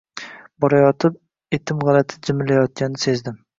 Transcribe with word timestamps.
Borayotib, 0.65 1.19
etim 1.59 1.85
g‘alati 1.85 2.19
jimirlayotganini 2.25 3.07
sezdim 3.07 3.41